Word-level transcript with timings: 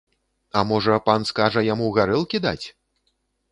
А 0.59 0.63
можа, 0.69 0.95
пан 1.09 1.27
скажа 1.33 1.63
яму 1.73 1.91
гарэлкі 1.99 2.43
даць? 2.49 2.67